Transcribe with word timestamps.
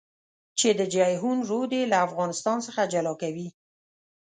چې 0.59 0.69
د 0.79 0.81
جېحون 0.93 1.37
رود 1.49 1.71
يې 1.77 1.83
له 1.91 1.97
افغانستان 2.07 2.57
څخه 2.67 2.81
جلا 2.93 3.13
کوي. 3.21 3.47